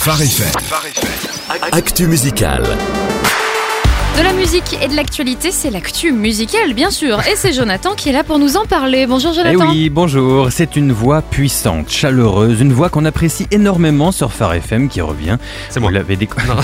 FM. 0.00 0.54
Actu 1.72 2.08
musical. 2.08 2.99
De 4.20 4.24
la 4.26 4.34
musique 4.34 4.76
et 4.82 4.86
de 4.88 4.94
l'actualité, 4.96 5.50
c'est 5.50 5.70
l'actu 5.70 6.12
musicale, 6.12 6.74
bien 6.74 6.90
sûr. 6.90 7.20
Et 7.20 7.36
c'est 7.36 7.54
Jonathan 7.54 7.94
qui 7.94 8.10
est 8.10 8.12
là 8.12 8.22
pour 8.22 8.38
nous 8.38 8.58
en 8.58 8.66
parler. 8.66 9.06
Bonjour 9.06 9.32
Eh 9.34 9.52
Jonathan. 9.54 9.70
oui, 9.72 9.88
bonjour. 9.88 10.48
C'est 10.52 10.76
une 10.76 10.92
voix 10.92 11.22
puissante, 11.22 11.88
chaleureuse, 11.88 12.60
une 12.60 12.74
voix 12.74 12.90
qu'on 12.90 13.06
apprécie 13.06 13.46
énormément 13.50 14.12
sur 14.12 14.30
Phare 14.30 14.52
FM 14.52 14.90
qui 14.90 15.00
revient. 15.00 15.38
C'est 15.70 15.80
Vous 15.80 15.84
moi. 15.84 15.90
l'avez 15.92 16.16
découvert. 16.16 16.60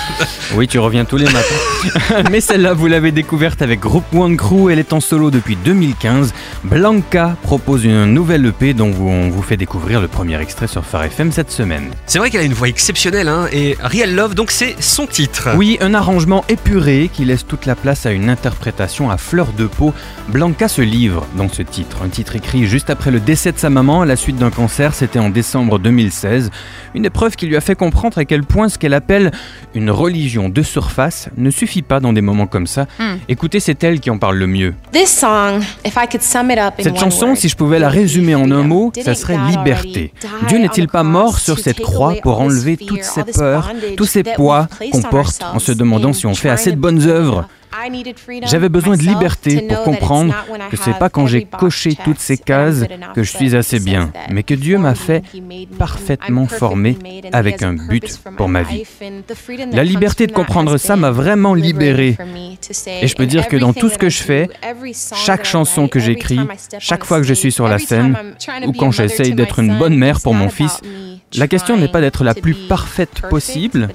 oui, 0.54 0.68
tu 0.68 0.78
reviens 0.78 1.06
tous 1.06 1.16
les 1.16 1.24
matins. 1.24 2.24
Mais 2.30 2.42
celle-là, 2.42 2.74
vous 2.74 2.88
l'avez 2.88 3.10
découverte 3.10 3.62
avec 3.62 3.80
Group 3.80 4.04
One 4.14 4.36
Crew. 4.36 4.68
Elle 4.70 4.78
est 4.78 4.92
en 4.92 5.00
solo 5.00 5.30
depuis 5.30 5.56
2015. 5.56 6.34
Blanca 6.64 7.36
propose 7.42 7.86
une 7.86 8.04
nouvelle 8.04 8.44
EP 8.44 8.74
dont 8.74 8.92
on 9.00 9.30
vous 9.30 9.42
fait 9.42 9.56
découvrir 9.56 10.02
le 10.02 10.08
premier 10.08 10.38
extrait 10.42 10.66
sur 10.66 10.84
Phare 10.84 11.04
FM 11.04 11.32
cette 11.32 11.50
semaine. 11.50 11.88
C'est 12.04 12.18
vrai 12.18 12.28
qu'elle 12.28 12.42
a 12.42 12.44
une 12.44 12.52
voix 12.52 12.68
exceptionnelle, 12.68 13.28
hein, 13.28 13.46
et 13.50 13.78
Real 13.82 14.14
Love, 14.14 14.34
donc 14.34 14.50
c'est 14.50 14.76
son 14.78 15.06
titre. 15.06 15.48
Oui, 15.56 15.78
un 15.80 15.94
arrangement 15.94 16.44
épuré 16.50 16.97
qui 17.06 17.24
laisse 17.24 17.46
toute 17.46 17.66
la 17.66 17.76
place 17.76 18.06
à 18.06 18.10
une 18.10 18.28
interprétation 18.28 19.10
à 19.10 19.16
fleur 19.16 19.52
de 19.56 19.66
peau. 19.66 19.94
Blanca 20.28 20.66
se 20.66 20.82
livre 20.82 21.24
dans 21.36 21.48
ce 21.48 21.62
titre, 21.62 21.98
un 22.02 22.08
titre 22.08 22.34
écrit 22.34 22.66
juste 22.66 22.90
après 22.90 23.12
le 23.12 23.20
décès 23.20 23.52
de 23.52 23.58
sa 23.58 23.70
maman 23.70 24.02
à 24.02 24.06
la 24.06 24.16
suite 24.16 24.36
d'un 24.36 24.50
cancer, 24.50 24.94
c'était 24.94 25.20
en 25.20 25.30
décembre 25.30 25.78
2016. 25.78 26.50
Une 26.94 27.04
épreuve 27.04 27.36
qui 27.36 27.46
lui 27.46 27.56
a 27.56 27.60
fait 27.60 27.76
comprendre 27.76 28.18
à 28.18 28.24
quel 28.24 28.42
point 28.42 28.68
ce 28.68 28.78
qu'elle 28.78 28.94
appelle 28.94 29.30
une 29.74 29.90
religion 29.90 30.48
de 30.48 30.62
surface 30.62 31.28
ne 31.36 31.50
suffit 31.50 31.82
pas 31.82 32.00
dans 32.00 32.12
des 32.12 32.22
moments 32.22 32.46
comme 32.46 32.66
ça. 32.66 32.86
Hmm. 32.98 33.16
Écoutez, 33.28 33.60
c'est 33.60 33.84
elle 33.84 34.00
qui 34.00 34.10
en 34.10 34.18
parle 34.18 34.36
le 34.36 34.46
mieux. 34.46 34.74
Cette 36.82 36.98
chanson, 36.98 37.34
si 37.34 37.48
je 37.48 37.56
pouvais 37.56 37.78
la 37.78 37.88
résumer 37.88 38.34
en 38.34 38.50
un 38.50 38.62
mot, 38.62 38.92
ça 39.04 39.14
serait 39.14 39.36
liberté. 39.50 40.12
Dieu 40.48 40.58
n'est-il 40.58 40.88
pas 40.88 41.02
mort 41.02 41.38
sur 41.38 41.58
cette 41.58 41.80
croix 41.80 42.14
pour 42.22 42.40
enlever 42.40 42.76
toutes 42.76 43.04
ces 43.04 43.24
peurs, 43.24 43.70
tous 43.96 44.06
ces 44.06 44.22
poids 44.22 44.68
qu'on 44.90 45.02
porte 45.02 45.42
en 45.42 45.58
se 45.58 45.72
demandant 45.72 46.12
si 46.12 46.26
on 46.26 46.34
fait 46.34 46.48
assez 46.48 46.72
de 46.72 46.76
bonnes 46.76 46.87
J'avais 48.44 48.68
besoin 48.68 48.96
de 48.96 49.02
liberté 49.02 49.66
pour 49.68 49.82
comprendre 49.82 50.34
que 50.70 50.76
c'est 50.76 50.98
pas 50.98 51.08
quand 51.08 51.26
j'ai 51.26 51.44
coché 51.44 51.96
toutes 52.02 52.18
ces 52.18 52.36
cases 52.36 52.84
que 53.14 53.22
je 53.22 53.30
suis 53.30 53.54
assez 53.54 53.78
bien, 53.78 54.12
mais 54.30 54.42
que 54.42 54.54
Dieu 54.54 54.78
m'a 54.78 54.94
fait 54.94 55.22
parfaitement 55.78 56.46
formé 56.46 56.96
avec 57.32 57.62
un 57.62 57.74
but 57.74 58.20
pour 58.36 58.48
ma 58.48 58.62
vie. 58.62 58.84
La 59.72 59.84
liberté 59.84 60.26
de 60.26 60.32
comprendre 60.32 60.76
ça 60.76 60.96
m'a 60.96 61.10
vraiment 61.10 61.54
libéré. 61.54 62.16
Et 63.00 63.06
je 63.06 63.14
peux 63.14 63.26
dire 63.26 63.48
que 63.48 63.56
dans 63.56 63.72
tout 63.72 63.88
ce 63.88 63.98
que 63.98 64.08
je 64.08 64.22
fais, 64.22 64.48
chaque 65.24 65.44
chanson 65.44 65.88
que 65.88 66.00
j'écris, 66.00 66.40
chaque 66.78 67.04
fois 67.04 67.18
que 67.18 67.26
je 67.26 67.34
suis 67.34 67.52
sur 67.52 67.68
la 67.68 67.78
scène, 67.78 68.16
ou 68.66 68.72
quand 68.72 68.90
j'essaye 68.90 69.34
d'être 69.34 69.58
une 69.58 69.78
bonne 69.78 69.96
mère 69.96 70.20
pour 70.20 70.34
mon 70.34 70.48
fils, 70.48 70.80
la 71.36 71.48
question 71.48 71.76
n'est 71.76 71.88
pas 71.88 72.00
d'être 72.00 72.24
la 72.24 72.34
plus 72.34 72.54
parfaite 72.54 73.22
possible, 73.28 73.88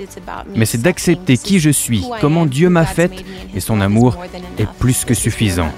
mais 0.55 0.65
c'est 0.65 0.81
d'accepter 0.81 1.37
qui 1.37 1.59
je 1.59 1.69
suis, 1.69 2.03
comment 2.21 2.45
Dieu 2.45 2.69
m'a 2.69 2.85
faite, 2.85 3.23
et 3.55 3.59
son 3.59 3.81
amour 3.81 4.17
est 4.59 4.67
plus 4.79 5.05
que 5.05 5.13
suffisant. 5.13 5.71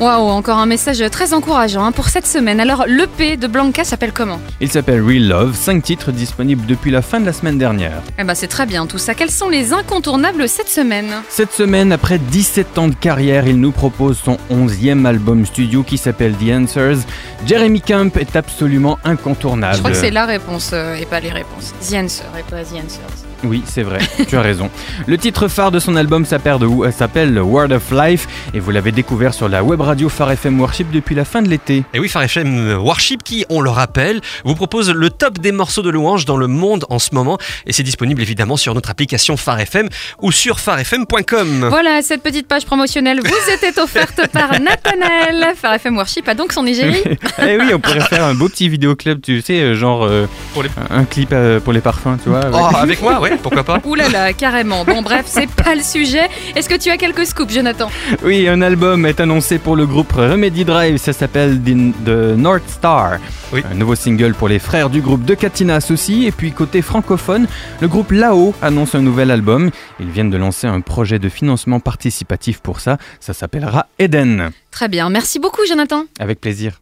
Waouh, 0.00 0.28
encore 0.28 0.58
un 0.58 0.66
message 0.66 1.04
très 1.10 1.32
encourageant 1.34 1.84
hein, 1.84 1.92
pour 1.92 2.08
cette 2.08 2.26
semaine. 2.26 2.58
Alors, 2.58 2.84
l'EP 2.86 3.36
de 3.36 3.46
Blanca 3.46 3.84
s'appelle 3.84 4.12
comment? 4.12 4.40
Il 4.60 4.68
s'appelle 4.68 5.00
Real 5.00 5.28
Love, 5.28 5.54
5 5.54 5.82
titres 5.82 6.10
disponibles 6.10 6.66
depuis 6.66 6.90
la 6.90 7.00
fin 7.00 7.20
de 7.20 7.26
la 7.26 7.32
semaine 7.32 7.58
dernière. 7.58 8.02
Eh 8.18 8.24
ben, 8.24 8.34
c'est 8.34 8.48
très 8.48 8.66
bien 8.66 8.86
tout 8.86 8.98
ça. 8.98 9.14
Quels 9.14 9.30
sont 9.30 9.48
les 9.48 9.72
incontournables 9.72 10.48
cette 10.48 10.68
semaine? 10.68 11.10
Cette 11.28 11.52
semaine, 11.52 11.92
après 11.92 12.18
17 12.18 12.76
ans 12.78 12.88
de 12.88 12.94
carrière, 12.94 13.46
il 13.46 13.60
nous 13.60 13.70
propose 13.70 14.18
son 14.18 14.36
11e 14.50 15.04
album 15.04 15.46
studio 15.46 15.84
qui 15.84 15.96
s'appelle 15.96 16.34
The 16.34 16.50
Answers. 16.50 16.98
Jeremy 17.46 17.80
Camp 17.80 18.16
est 18.18 18.34
absolument 18.34 18.98
incontournable. 19.04 19.74
Je 19.76 19.78
crois 19.78 19.90
que 19.92 19.96
c'est 19.96 20.10
la 20.10 20.26
réponse 20.26 20.70
euh, 20.72 20.96
et 20.96 21.06
pas 21.06 21.20
les 21.20 21.30
réponses. 21.30 21.72
The 21.88 21.94
Answer 21.94 22.24
et 22.36 22.42
pas 22.50 22.64
The 22.64 22.84
Answers. 22.84 23.24
Oui, 23.44 23.62
c'est 23.66 23.82
vrai, 23.82 23.98
tu 24.28 24.36
as 24.36 24.40
raison. 24.40 24.70
Le 25.06 25.18
titre 25.18 25.48
phare 25.48 25.70
de 25.70 25.78
son 25.78 25.96
album 25.96 26.24
s'appelle 26.24 26.58
s'appelle 26.96 27.38
Word 27.38 27.72
of 27.72 27.90
Life 27.90 28.26
et 28.54 28.60
vous 28.60 28.70
l'avez 28.70 28.92
découvert 28.92 29.34
sur 29.34 29.48
la 29.48 29.62
web 29.62 29.80
radio 29.84 30.08
Phare 30.08 30.32
FM 30.32 30.60
Worship 30.60 30.90
depuis 30.90 31.14
la 31.14 31.24
fin 31.24 31.42
de 31.42 31.48
l'été. 31.48 31.84
Et 31.94 32.00
oui, 32.00 32.08
Phare 32.08 32.22
FM 32.24 32.78
Worship 32.78 33.22
qui, 33.22 33.44
on 33.48 33.60
le 33.60 33.70
rappelle, 33.70 34.20
vous 34.44 34.54
propose 34.54 34.90
le 34.90 35.10
top 35.10 35.38
des 35.38 35.52
morceaux 35.52 35.82
de 35.82 35.90
louange 35.90 36.24
dans 36.24 36.36
le 36.36 36.46
monde 36.46 36.84
en 36.90 36.98
ce 36.98 37.14
moment. 37.14 37.38
Et 37.66 37.72
c'est 37.72 37.82
disponible 37.82 38.20
évidemment 38.22 38.56
sur 38.56 38.74
notre 38.74 38.90
application 38.90 39.36
Phare 39.36 39.60
FM 39.60 39.88
ou 40.22 40.32
sur 40.32 40.58
pharefm.com. 40.60 41.66
Voilà, 41.70 42.02
cette 42.02 42.22
petite 42.22 42.46
page 42.48 42.64
promotionnelle 42.66 43.20
vous 43.22 43.52
était 43.52 43.78
offerte 43.80 44.26
par 44.32 44.50
Nathanaël. 44.60 45.54
Phare 45.56 45.74
FM 45.74 45.96
Worship 45.96 46.28
a 46.28 46.34
donc 46.34 46.52
son 46.52 46.66
égérie. 46.66 47.02
eh 47.42 47.58
oui, 47.58 47.72
on 47.74 47.80
pourrait 47.80 48.00
faire 48.00 48.24
un 48.24 48.34
beau 48.34 48.48
petit 48.48 48.68
vidéoclub, 48.68 49.20
tu 49.20 49.40
sais, 49.40 49.60
euh, 49.60 49.74
genre 49.74 50.04
euh, 50.04 50.26
Pour 50.52 50.62
les- 50.62 50.70
un 50.90 51.04
clip 51.04 51.30
euh, 51.32 51.60
pour 51.60 51.72
les 51.72 51.80
parfums, 51.80 52.16
tu 52.22 52.28
vois. 52.28 52.40
Oh, 52.52 52.56
avec- 52.56 52.76
avec 52.82 53.02
moi, 53.02 53.20
ouais, 53.20 53.36
pourquoi 53.42 53.64
pas 53.64 53.80
Ouh 53.84 53.94
là 53.94 54.08
là, 54.08 54.32
carrément. 54.32 54.84
Bon, 54.84 55.02
bref, 55.02 55.24
c'est 55.28 55.48
pas 55.50 55.74
le 55.74 55.82
sujet. 55.82 56.28
Est-ce 56.54 56.68
que 56.68 56.74
tu 56.76 56.90
as 56.90 56.96
quelques 56.96 57.26
scoops, 57.26 57.52
Jonathan? 57.52 57.90
Oui, 58.22 58.48
un 58.48 58.62
album 58.62 59.06
est 59.06 59.20
annoncé 59.20 59.58
pour 59.58 59.73
le 59.76 59.86
groupe 59.86 60.12
Remedy 60.12 60.64
Drive, 60.64 60.96
ça 60.98 61.12
s'appelle 61.12 61.60
The 61.60 62.08
North 62.36 62.68
Star. 62.68 63.18
Oui. 63.52 63.62
Un 63.70 63.74
nouveau 63.74 63.94
single 63.94 64.34
pour 64.34 64.48
les 64.48 64.58
frères 64.58 64.90
du 64.90 65.00
groupe 65.00 65.24
de 65.24 65.34
Katinas 65.34 65.88
aussi. 65.90 66.26
Et 66.26 66.32
puis 66.32 66.52
côté 66.52 66.82
francophone, 66.82 67.46
le 67.80 67.88
groupe 67.88 68.10
Lao 68.10 68.54
annonce 68.62 68.94
un 68.94 69.02
nouvel 69.02 69.30
album. 69.30 69.70
Ils 70.00 70.10
viennent 70.10 70.30
de 70.30 70.36
lancer 70.36 70.66
un 70.66 70.80
projet 70.80 71.18
de 71.18 71.28
financement 71.28 71.80
participatif 71.80 72.60
pour 72.60 72.80
ça. 72.80 72.98
Ça 73.20 73.32
s'appellera 73.34 73.86
Eden. 73.98 74.50
Très 74.70 74.88
bien, 74.88 75.08
merci 75.10 75.38
beaucoup, 75.38 75.64
Jonathan. 75.66 76.04
Avec 76.18 76.40
plaisir. 76.40 76.80